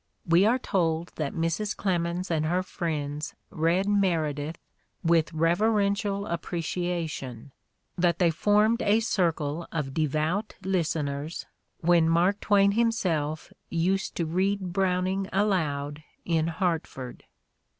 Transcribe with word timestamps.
"We 0.25 0.47
are 0.47 0.57
told 0.57 1.11
that 1.17 1.35
Mrs, 1.35 1.77
Clemens 1.77 2.31
and 2.31 2.47
her 2.47 2.63
friends 2.63 3.35
read 3.51 3.87
Meredith 3.87 4.57
"with 5.03 5.31
reverential 5.31 6.21
appre 6.23 6.63
ciation," 6.63 7.51
that 7.99 8.17
they 8.17 8.31
formed 8.31 8.81
a 8.81 8.99
circle 8.99 9.67
of 9.71 9.93
"devout 9.93 10.55
listeners" 10.63 11.45
when 11.81 12.09
Mark 12.09 12.39
Twain 12.39 12.71
himself 12.71 13.53
used 13.69 14.15
to 14.15 14.25
read 14.25 14.73
Browning 14.73 15.29
aloud 15.31 16.01
in 16.25 16.47
Hartford. 16.47 17.23